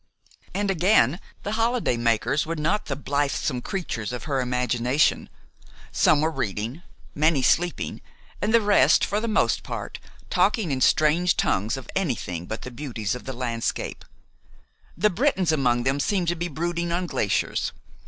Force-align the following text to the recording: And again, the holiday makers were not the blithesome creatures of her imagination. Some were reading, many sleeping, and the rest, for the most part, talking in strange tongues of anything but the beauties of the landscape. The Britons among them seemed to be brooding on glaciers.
And 0.55 0.71
again, 0.71 1.19
the 1.43 1.51
holiday 1.51 1.95
makers 1.95 2.43
were 2.43 2.55
not 2.55 2.87
the 2.87 2.95
blithesome 2.95 3.61
creatures 3.61 4.11
of 4.11 4.23
her 4.23 4.41
imagination. 4.41 5.29
Some 5.91 6.21
were 6.21 6.31
reading, 6.31 6.81
many 7.13 7.43
sleeping, 7.43 8.01
and 8.41 8.51
the 8.51 8.61
rest, 8.61 9.05
for 9.05 9.19
the 9.19 9.27
most 9.27 9.61
part, 9.61 9.99
talking 10.31 10.71
in 10.71 10.81
strange 10.81 11.37
tongues 11.37 11.77
of 11.77 11.87
anything 11.95 12.47
but 12.47 12.63
the 12.63 12.71
beauties 12.71 13.13
of 13.13 13.25
the 13.25 13.33
landscape. 13.33 14.03
The 14.97 15.11
Britons 15.11 15.51
among 15.51 15.83
them 15.83 15.99
seemed 15.99 16.29
to 16.29 16.35
be 16.35 16.47
brooding 16.47 16.91
on 16.91 17.05
glaciers. 17.05 17.71